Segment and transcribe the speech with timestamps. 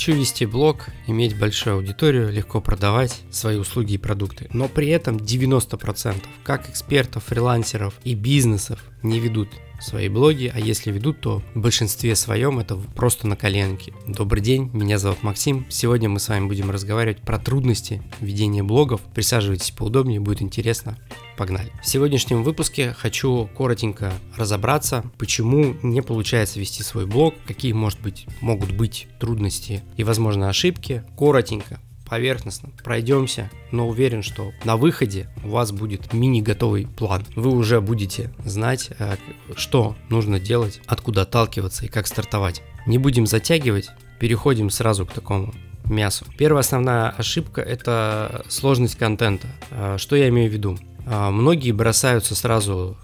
[0.00, 4.48] Хочу вести блог, иметь большую аудиторию, легко продавать свои услуги и продукты.
[4.50, 9.50] Но при этом 90% как экспертов, фрилансеров и бизнесов не ведут
[9.80, 13.92] свои блоги, а если ведут, то в большинстве своем это просто на коленке.
[14.06, 15.66] Добрый день, меня зовут Максим.
[15.68, 19.00] Сегодня мы с вами будем разговаривать про трудности ведения блогов.
[19.14, 20.98] Присаживайтесь поудобнее, будет интересно.
[21.36, 21.72] Погнали.
[21.82, 28.26] В сегодняшнем выпуске хочу коротенько разобраться, почему не получается вести свой блог, какие, может быть,
[28.40, 31.02] могут быть трудности и, возможно, ошибки.
[31.16, 37.24] Коротенько поверхностно пройдемся, но уверен, что на выходе у вас будет мини-готовый план.
[37.36, 39.16] Вы уже будете знать, э,
[39.56, 42.62] что нужно делать, откуда отталкиваться и как стартовать.
[42.86, 46.26] Не будем затягивать, переходим сразу к такому мясу.
[46.36, 49.46] Первая основная ошибка– это сложность контента.
[49.70, 50.78] Э, что я имею в виду?
[51.10, 52.96] Э, многие бросаются сразу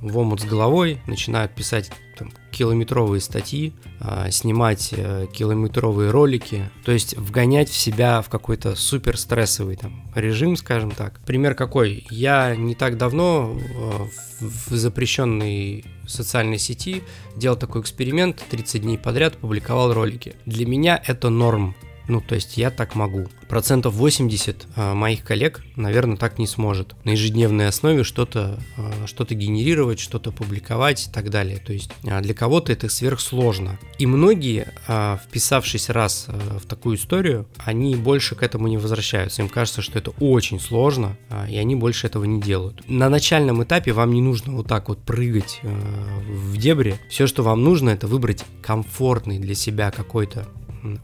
[0.00, 6.92] в омут с головой, начинают писать там, километровые статьи, а, снимать э, километровые ролики, то
[6.92, 11.20] есть вгонять в себя в какой-то супер стрессовый там режим, скажем так.
[11.26, 12.06] Пример какой?
[12.10, 14.06] Я не так давно э,
[14.40, 17.02] в запрещенной социальной сети
[17.36, 20.36] делал такой эксперимент, 30 дней подряд публиковал ролики.
[20.46, 21.74] Для меня это норм.
[22.10, 23.28] Ну, то есть я так могу.
[23.48, 26.96] Процентов 80 э, моих коллег, наверное, так не сможет.
[27.04, 31.58] На ежедневной основе что-то э, что генерировать, что-то публиковать и так далее.
[31.58, 33.78] То есть э, для кого-то это сверхсложно.
[33.98, 39.42] И многие, э, вписавшись раз в такую историю, они больше к этому не возвращаются.
[39.42, 41.16] Им кажется, что это очень сложно,
[41.48, 42.82] и они больше этого не делают.
[42.88, 46.98] На начальном этапе вам не нужно вот так вот прыгать в дебри.
[47.08, 50.48] Все, что вам нужно, это выбрать комфортный для себя какой-то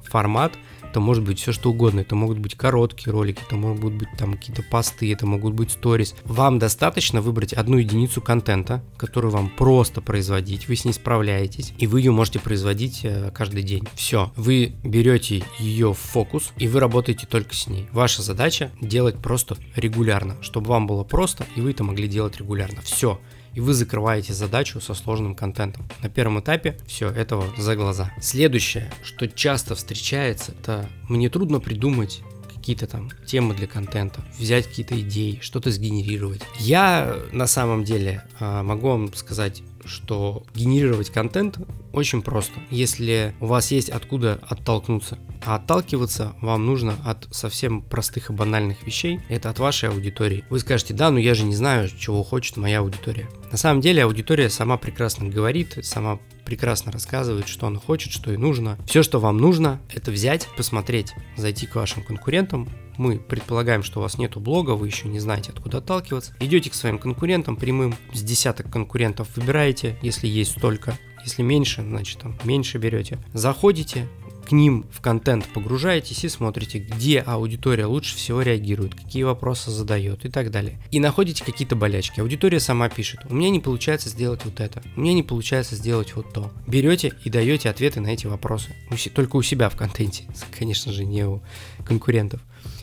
[0.04, 0.52] формат,
[0.90, 4.34] это может быть все что угодно, это могут быть короткие ролики, это могут быть там
[4.34, 6.14] какие-то посты, это могут быть сторис.
[6.24, 11.86] Вам достаточно выбрать одну единицу контента, которую вам просто производить, вы с ней справляетесь, и
[11.86, 13.84] вы ее можете производить э, каждый день.
[13.94, 17.88] Все, вы берете ее в фокус, и вы работаете только с ней.
[17.92, 22.80] Ваша задача делать просто регулярно, чтобы вам было просто, и вы это могли делать регулярно.
[22.82, 23.20] Все
[23.56, 25.88] и вы закрываете задачу со сложным контентом.
[26.02, 28.12] На первом этапе все этого за глаза.
[28.20, 32.22] Следующее, что часто встречается, это мне трудно придумать
[32.54, 36.42] какие-то там темы для контента, взять какие-то идеи, что-то сгенерировать.
[36.58, 41.58] Я на самом деле а, могу вам сказать, что генерировать контент
[41.96, 45.18] очень просто, если у вас есть откуда оттолкнуться.
[45.44, 49.20] А отталкиваться вам нужно от совсем простых и банальных вещей.
[49.28, 50.44] Это от вашей аудитории.
[50.50, 53.28] Вы скажете, да, но я же не знаю, чего хочет моя аудитория.
[53.50, 58.36] На самом деле аудитория сама прекрасно говорит, сама прекрасно рассказывает, что она хочет, что ей
[58.36, 58.78] нужно.
[58.86, 62.68] Все, что вам нужно, это взять, посмотреть, зайти к вашим конкурентам.
[62.98, 66.34] Мы предполагаем, что у вас нету блога, вы еще не знаете, откуда отталкиваться.
[66.40, 70.98] Идете к своим конкурентам прямым, с десяток конкурентов выбираете, если есть столько.
[71.26, 73.18] Если меньше, значит там меньше берете.
[73.34, 74.08] Заходите,
[74.46, 80.24] к ним в контент погружаетесь и смотрите, где аудитория лучше всего реагирует, какие вопросы задает
[80.24, 80.78] и так далее.
[80.92, 82.20] И находите какие-то болячки.
[82.20, 86.14] Аудитория сама пишет, у меня не получается сделать вот это, у меня не получается сделать
[86.14, 86.52] вот то.
[86.68, 88.68] Берете и даете ответы на эти вопросы.
[89.12, 90.24] Только у себя в контенте,
[90.56, 91.42] конечно же, не у
[91.84, 92.40] конкурентов.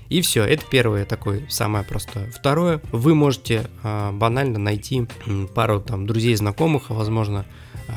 [0.10, 2.30] И все, это первое такое, самое простое.
[2.30, 5.08] Второе, вы можете э, банально найти
[5.56, 7.46] пару там друзей, знакомых, возможно,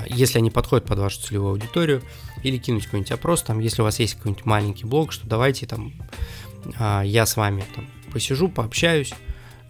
[0.06, 2.02] если они подходят под вашу целевую аудиторию,
[2.42, 5.92] или кинуть какой-нибудь опрос, там, если у вас есть какой-нибудь маленький блог, что давайте там
[6.78, 9.12] э, я с вами там посижу, пообщаюсь,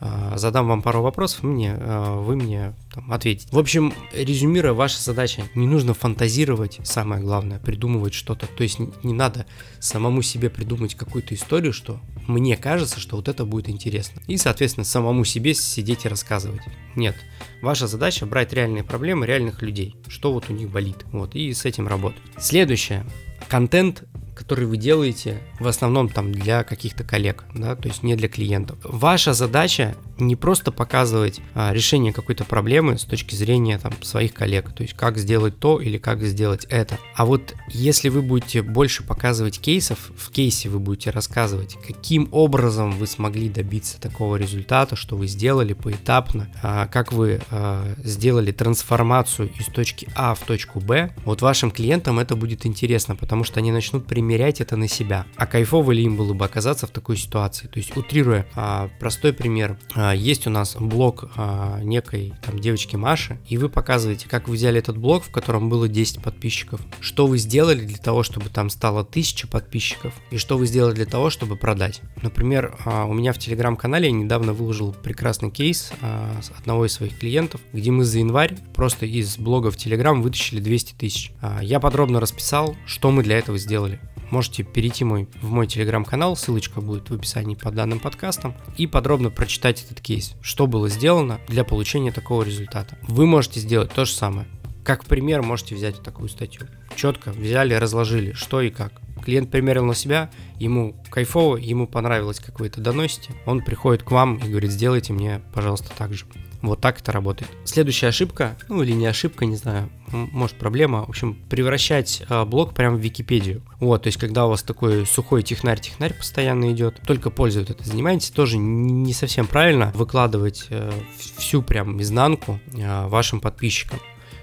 [0.01, 3.49] а, задам вам пару вопросов, мне, вы мне там, ответите.
[3.53, 8.47] В общем, резюмируя, ваша задача, не нужно фантазировать, самое главное, придумывать что-то.
[8.47, 9.45] То есть не надо
[9.81, 14.23] самому себе придумать какую-то историю, что мне кажется, что вот это будет интересно.
[14.27, 16.63] И, соответственно, самому себе сидеть и рассказывать.
[16.95, 17.17] Нет.
[17.61, 21.67] Ваша задача брать реальные проблемы реальных людей, что вот у них болит, вот, и с
[21.67, 22.23] этим работать.
[22.39, 23.05] Следующее.
[23.49, 24.05] Контент
[24.37, 28.79] который вы делаете в основном там для каких-то коллег, да, то есть не для клиентов.
[28.85, 34.73] Ваша задача не просто показывать а, решение какой-то проблемы с точки зрения там своих коллег,
[34.73, 36.99] то есть как сделать то или как сделать это.
[37.15, 42.93] А вот если вы будете больше показывать кейсов, в кейсе вы будете рассказывать, каким образом
[42.93, 49.51] вы смогли добиться такого результата, что вы сделали поэтапно, а, как вы а, сделали трансформацию
[49.59, 53.73] из точки А в точку Б, вот вашим клиентам это будет интересно, потому что они
[53.73, 55.27] начнут примерять это на себя.
[55.37, 57.67] А кайфово ли им было бы оказаться в такой ситуации?
[57.67, 59.79] То есть, утрируя, а, простой пример.
[59.95, 64.55] А, есть у нас блог а, некой там девочки Маши, и вы показываете, как вы
[64.55, 68.71] взяли этот блог, в котором было 10 подписчиков, что вы сделали для того, чтобы там
[68.71, 72.01] стало 1000 подписчиков, и что вы сделали для того, чтобы продать.
[72.23, 77.19] Например, а, у меня в телеграм-канале я недавно выложил прекрасный кейс а, одного из своих
[77.19, 81.33] клиентов, где мы за январь просто из блога в телеграм вытащили 200 тысяч.
[81.41, 84.01] А, я подробно расписал, что мы для этого сделали
[84.31, 89.31] можете перейти мой, в мой телеграм-канал, ссылочка будет в описании под данным подкастом, и подробно
[89.31, 92.99] прочитать этот кейс, что было сделано для получения такого результата.
[93.03, 94.47] Вы можете сделать то же самое.
[94.85, 96.69] Как пример можете взять такую статью.
[96.95, 98.93] Четко взяли, разложили, что и как.
[99.25, 100.31] Клиент примерил на себя,
[100.61, 103.33] ему кайфово, ему понравилось, как вы это доносите.
[103.47, 106.27] Он приходит к вам и говорит, сделайте мне, пожалуйста, так же.
[106.63, 107.51] Вот так это работает.
[107.65, 109.91] Следующая ошибка, ну или не ошибка, не знаю,
[110.33, 113.63] может проблема, в общем, превращать э, блог прямо в Википедию.
[113.81, 118.31] Вот, то есть когда у вас такой сухой технарь-технарь постоянно идет, только пользуют это занимаетесь,
[118.31, 120.93] тоже не совсем правильно выкладывать э,
[121.39, 124.01] всю прям изнанку э, вашим подписчикам.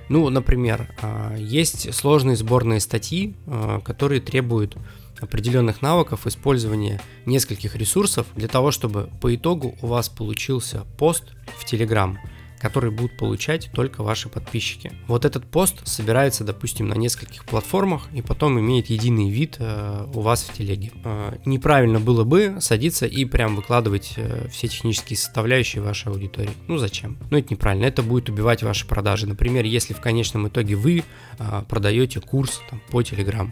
[0.09, 3.35] Ну, например, э, есть сложные сборные статьи,
[3.83, 4.77] которые требуют
[5.19, 11.23] определенных навыков использования нескольких ресурсов для того, чтобы по итогу у вас получился пост
[11.57, 12.17] в Telegram,
[12.63, 14.93] который будут получать только ваши подписчики.
[15.07, 20.21] Вот этот пост собирается, допустим, на нескольких платформах и потом имеет единый вид э, у
[20.21, 20.93] вас в телеге.
[21.03, 26.51] Э, неправильно было бы садиться и прям выкладывать э, все технические составляющие вашей аудитории.
[26.69, 27.17] Ну зачем?
[27.29, 29.27] Ну это неправильно, это будет убивать ваши продажи.
[29.27, 31.03] Например, если в конечном итоге вы
[31.39, 33.51] э, продаете курс там, по Telegram,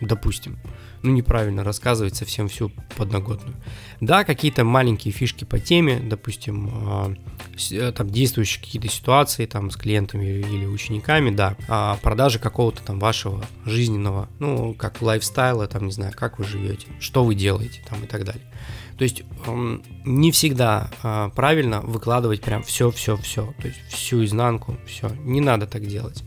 [0.00, 0.60] допустим,
[1.04, 3.54] ну, неправильно рассказывать совсем всю подноготную.
[4.00, 7.14] Да, какие-то маленькие фишки по теме, допустим, а,
[7.70, 12.98] э, там действующие какие-то ситуации там с клиентами или учениками, да, а продажи какого-то там
[12.98, 18.02] вашего жизненного, ну, как лайфстайла, там, не знаю, как вы живете, что вы делаете там
[18.02, 18.42] и так далее.
[18.96, 19.24] То есть
[20.04, 25.10] не всегда а, правильно выкладывать прям все-все-все, то есть всю изнанку, все.
[25.24, 26.24] Не надо так делать.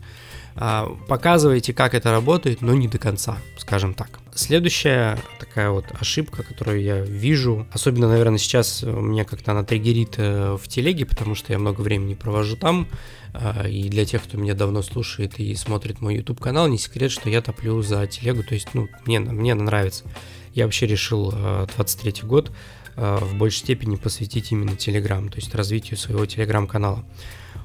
[0.54, 4.20] А, показываете, как это работает, но не до конца, скажем так.
[4.38, 10.56] Следующая такая вот ошибка, которую я вижу, особенно, наверное, сейчас меня как-то она триггерит э,
[10.56, 12.86] в телеге, потому что я много времени провожу там,
[13.34, 17.10] а, и для тех, кто меня давно слушает и смотрит мой YouTube канал, не секрет,
[17.10, 20.04] что я топлю за телегу, то есть, ну, мне, мне она нравится.
[20.54, 22.52] Я вообще решил 23 э, год
[22.94, 27.04] э, в большей степени посвятить именно Telegram, то есть развитию своего Telegram-канала.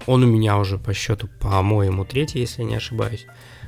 [0.07, 3.27] Он у меня уже по счету, по-моему, третий, если я не ошибаюсь.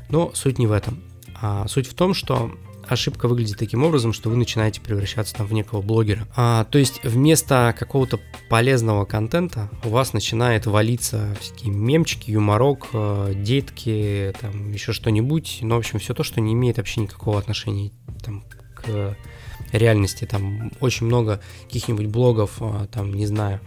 [0.10, 1.04] Но суть не в этом.
[1.40, 2.52] А суть в том, что
[2.92, 6.28] ошибка выглядит таким образом, что вы начинаете превращаться там в некого блогера.
[6.36, 13.34] А, то есть вместо какого-то полезного контента у вас начинает валиться всякие мемчики, юморок, э,
[13.36, 15.60] детки, там еще что-нибудь.
[15.62, 17.92] Ну, в общем, все то, что не имеет вообще никакого отношения
[18.24, 18.44] там,
[18.76, 19.16] к
[19.72, 20.26] реальности.
[20.26, 23.60] Там очень много каких-нибудь блогов, а, там, не знаю,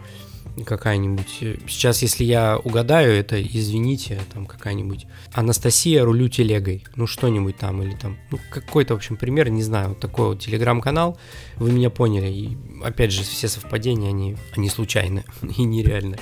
[0.63, 1.37] какая-нибудь...
[1.41, 7.81] Э, сейчас, если я угадаю, это, извините, там какая-нибудь Анастасия рулю телегой, ну что-нибудь там,
[7.81, 11.17] или там, ну какой-то, в общем, пример, не знаю, вот такой вот телеграм-канал,
[11.57, 15.23] вы меня поняли, и опять же, все совпадения, они, они случайны
[15.57, 16.17] и нереальны.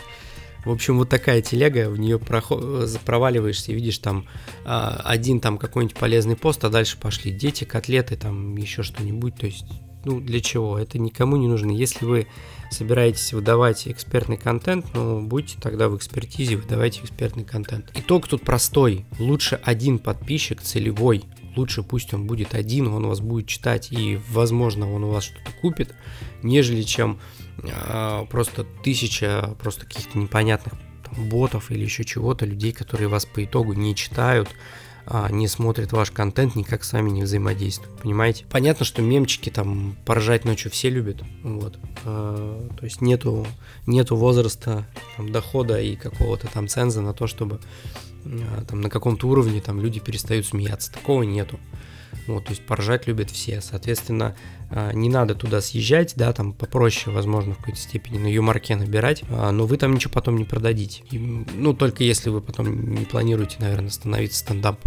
[0.66, 3.00] В общем, вот такая телега, в нее проход...
[3.06, 4.28] проваливаешься и видишь там
[4.66, 9.46] а, один там какой-нибудь полезный пост, а дальше пошли дети, котлеты, там еще что-нибудь, то
[9.46, 9.66] есть,
[10.08, 10.80] ну для чего?
[10.80, 11.72] Это никому не нужно.
[11.72, 12.28] Если вы
[12.72, 17.92] собираетесь выдавать экспертный контент, ну, будьте тогда в экспертизе, выдавайте экспертный контент.
[17.94, 19.06] Итог тут простой.
[19.20, 21.24] Лучше один подписчик целевой,
[21.58, 25.52] лучше пусть он будет один, он вас будет читать и, возможно, он у вас что-то
[25.62, 25.94] купит,
[26.42, 27.20] нежели чем
[27.64, 33.44] э, просто тысяча просто каких-то непонятных там, ботов или еще чего-то, людей, которые вас по
[33.44, 34.50] итогу не читают,
[35.10, 38.46] а, не смотрит ваш контент, никак с вами не взаимодействует, понимаете?
[38.50, 43.48] Понятно, что мемчики там поржать ночью все любят, вот, а, то есть нету,
[43.86, 44.86] нету возраста,
[45.16, 47.62] там, дохода и какого-то там ценза на то, чтобы
[48.26, 51.58] а, там на каком-то уровне там люди перестают смеяться, такого нету.
[52.28, 53.62] Вот, то есть поржать любят все.
[53.62, 54.36] Соответственно,
[54.70, 59.24] а, не надо туда съезжать, да, там попроще, возможно, в какой-то степени на юморке набирать,
[59.30, 61.04] а, но вы там ничего потом не продадите.
[61.12, 64.80] Ну, только если вы потом не планируете, наверное, становиться стендап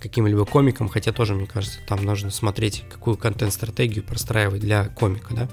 [0.00, 5.48] каким-либо комиком, хотя тоже, мне кажется, там нужно смотреть, какую контент-стратегию простраивать для комика, да.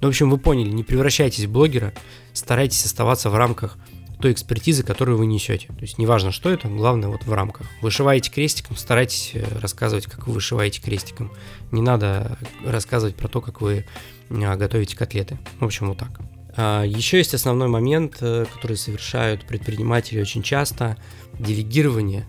[0.00, 1.94] Ну, в общем, вы поняли, не превращайтесь в блогера,
[2.34, 3.78] старайтесь оставаться в рамках
[4.20, 5.68] той экспертизы, которую вы несете.
[5.68, 7.66] То есть неважно, что это, главное вот в рамках.
[7.82, 11.32] Вышиваете крестиком, старайтесь э, рассказывать, как вы вышиваете крестиком.
[11.70, 13.84] Не надо рассказывать про то, как вы
[14.30, 15.38] а, готовите котлеты.
[15.60, 16.20] В общем, вот так.
[16.56, 20.96] А, Еще есть основной момент, э, который совершают предприниматели очень часто–
[21.38, 22.26] делегирование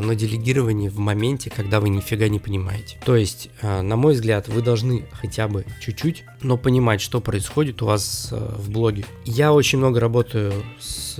[0.00, 2.98] но делегирование в моменте, когда вы нифига не понимаете.
[3.04, 7.82] То есть, а, на мой взгляд, вы должны хотя бы чуть-чуть, но понимать, что происходит
[7.82, 9.04] у вас а, в блоге.
[9.24, 11.16] Я очень много работаю с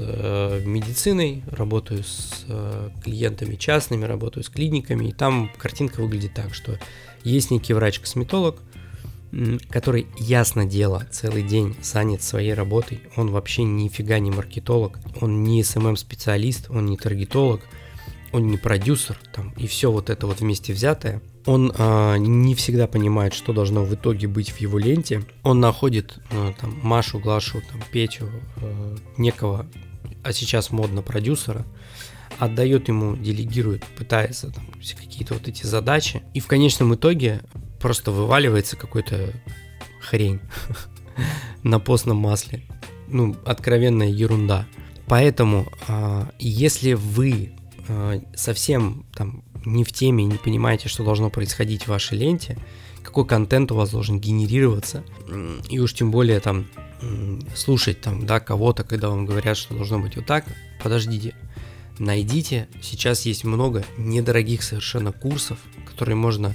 [0.65, 2.47] медициной, работаю с
[3.05, 6.79] клиентами частными, работаю с клиниками, и там картинка выглядит так, что
[7.25, 8.57] есть некий врач-косметолог,
[9.69, 15.63] который, ясно дело, целый день занят своей работой, он вообще нифига не маркетолог, он не
[15.63, 17.61] SMM-специалист, он не таргетолог–
[18.33, 22.87] он не продюсер, там, и все вот это вот вместе взятое, он э, не всегда
[22.87, 25.25] понимает, что должно в итоге быть в его ленте.
[25.43, 29.67] Он находит э, там Машу, Глашу, там Петю, э, некого,
[30.23, 31.65] а сейчас модно продюсера,
[32.39, 34.67] отдает ему, делегирует, пытается там
[34.99, 37.41] какие-то вот эти задачи, и в конечном итоге
[37.81, 39.33] просто вываливается какой-то
[40.01, 40.41] хрень
[41.63, 42.63] на постном масле.
[43.09, 44.67] Ну, откровенная ерунда.
[45.07, 47.53] Поэтому, а, если вы
[47.89, 52.59] а, совсем там не в теме, не понимаете, что должно происходить в вашей ленте,
[53.03, 55.05] какой контент у вас должен генерироваться,
[55.69, 56.67] и уж тем более там
[57.55, 60.45] слушать там, да, кого-то, когда вам говорят, что должно быть вот так,
[60.83, 61.35] подождите,
[61.99, 65.59] найдите, сейчас есть много недорогих совершенно курсов,
[65.91, 66.55] которые можно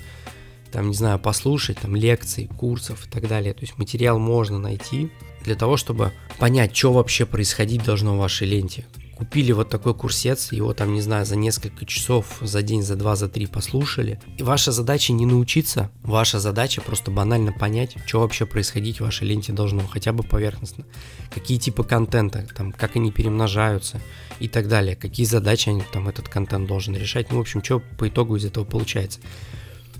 [0.71, 3.53] там, не знаю, послушать, там, лекций, курсов и так далее.
[3.53, 5.09] То есть материал можно найти
[5.43, 8.85] для того, чтобы понять, что вообще происходить должно в вашей ленте,
[9.17, 13.15] купили вот такой курсец, его там, не знаю, за несколько часов, за день, за два,
[13.15, 14.19] за три послушали.
[14.37, 19.27] И ваша задача не научиться, ваша задача просто банально понять, что вообще происходить в вашей
[19.27, 20.85] ленте должно, хотя бы поверхностно.
[21.33, 23.99] Какие типы контента, там, как они перемножаются
[24.39, 27.31] и так далее, какие задачи они, там этот контент должен решать.
[27.31, 29.19] Ну, в общем, что по итогу из этого получается.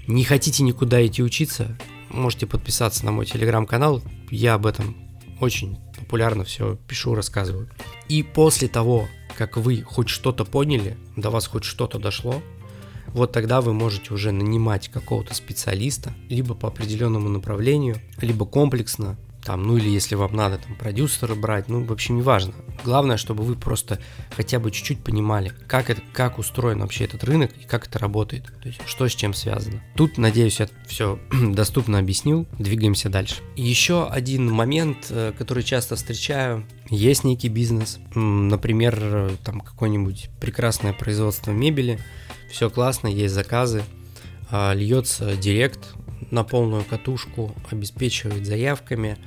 [0.06, 1.76] Не хотите никуда идти учиться,
[2.12, 4.96] можете подписаться на мой телеграм-канал, я об этом
[5.40, 7.68] очень популярно все пишу, рассказываю.
[8.08, 12.42] И после того, как вы хоть что-то поняли, до вас хоть что-то дошло,
[13.08, 19.64] вот тогда вы можете уже нанимать какого-то специалиста, либо по определенному направлению, либо комплексно, там,
[19.64, 22.54] ну или если вам надо там продюсера брать, ну, в общем, неважно.
[22.84, 23.98] Главное, чтобы вы просто
[24.36, 28.44] хотя бы чуть-чуть понимали, как это, как устроен вообще этот рынок и как это работает,
[28.62, 29.82] то есть что с чем связано.
[29.96, 33.38] Тут, надеюсь, я все доступно объяснил, двигаемся дальше.
[33.56, 41.52] Еще один момент, э, который часто встречаю, есть некий бизнес, например, там какое-нибудь прекрасное производство
[41.52, 42.02] мебели,
[42.52, 43.86] все классно, есть заказы,
[44.50, 45.80] а, льется директ
[46.32, 49.18] на полную катушку, обеспечивает заявками.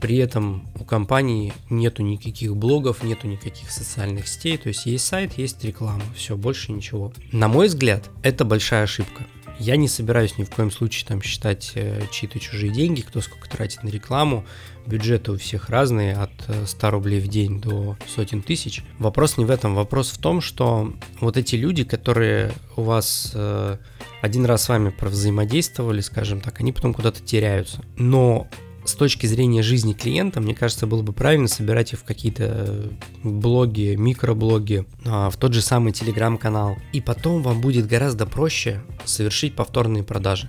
[0.00, 5.38] При этом у компании нету никаких блогов, нету никаких социальных сетей, то есть есть сайт,
[5.38, 7.12] есть реклама, все, больше ничего.
[7.32, 9.24] На мой взгляд, это большая ошибка.
[9.58, 13.48] Я не собираюсь ни в коем случае там считать э, чьи-то чужие деньги, кто сколько
[13.48, 14.46] тратит на рекламу.
[14.86, 16.30] Бюджеты у всех разные, от
[16.66, 18.82] 100 э, рублей в день до сотен тысяч.
[18.98, 23.78] Вопрос не в этом, вопрос в том, что вот эти люди, которые у вас э,
[24.22, 27.84] один раз с вами взаимодействовали, скажем так, они потом куда-то теряются.
[27.96, 28.48] Но
[28.88, 32.88] с точки зрения жизни клиента, мне кажется, было бы правильно собирать их в какие-то э,
[33.22, 36.78] блоги, микроблоги, а, в тот же самый телеграм-канал.
[36.94, 40.48] И потом вам будет гораздо проще совершить повторные продажи.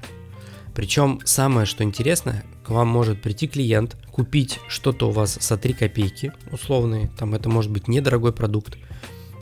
[0.74, 5.74] Причем самое, что интересно, к вам может прийти клиент, купить что-то у вас за 3
[5.74, 8.78] копейки, условные, там это может быть недорогой продукт,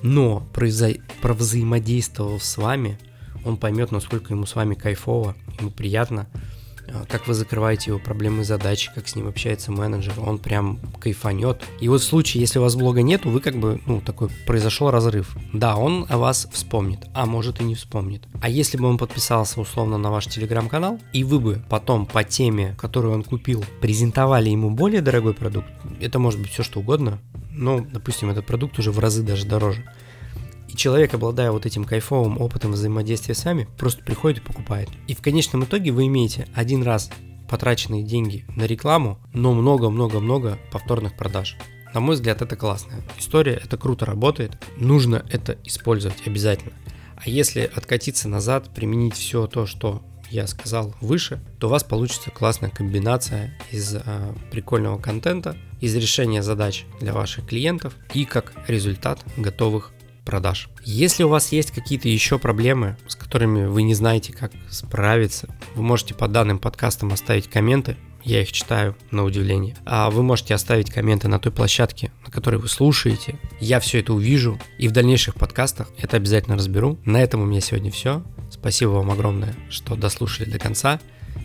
[0.01, 0.96] но произо...
[1.22, 2.98] провзаимодействовав с вами,
[3.46, 6.27] он поймет, насколько ему с вами кайфово, ему приятно,
[7.10, 11.63] как вы закрываете его проблемы задачи, как с ним общается менеджер, он прям кайфанет.
[11.79, 14.89] И вот в случае, если у вас блога нету, вы как бы, ну, такой, произошел
[14.91, 15.36] разрыв.
[15.53, 18.24] Да, он о вас вспомнит, а может и не вспомнит.
[18.41, 22.75] А если бы он подписался условно на ваш телеграм-канал, и вы бы потом по теме,
[22.77, 25.67] которую он купил, презентовали ему более дорогой продукт,
[26.00, 27.20] это может быть все что угодно,
[27.51, 29.84] ну, допустим, этот продукт уже в разы даже дороже,
[30.77, 34.89] человек, обладая вот этим кайфовым опытом взаимодействия с вами, просто приходит и покупает.
[35.07, 37.10] И в конечном итоге вы имеете один раз
[37.50, 41.57] потраченные деньги на рекламу, но много-много-много повторных продаж.
[41.93, 46.74] На мой взгляд, это классная история, это круто работает, нужно это использовать обязательно.
[47.15, 52.31] А если откатиться назад, применить все то, что я сказал выше, то у вас получится
[52.31, 59.24] классная комбинация из а, прикольного контента, из решения задач для ваших клиентов и как результат
[59.38, 59.93] готовых
[60.27, 60.69] продаж.
[60.84, 65.84] Если у вас есть какие-то еще проблемы, с которыми вы не знаете, как справиться, вы
[65.84, 69.77] можете под данным подкастом оставить комменты, я их читаю на удивление.
[69.86, 73.39] А вы можете оставить комменты на той площадке, на которой вы слушаете.
[73.62, 77.00] Я все это увижу и в дальнейших подкастах это обязательно разберу.
[77.05, 78.22] На этом у меня сегодня все.
[78.51, 81.00] Спасибо вам огромное, что дослушали до конца.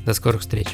[0.04, 0.66] До скорых встреч.